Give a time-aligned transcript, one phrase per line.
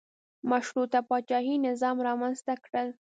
[0.51, 2.87] مشروطه پاچاهي نظام رامنځته کړل.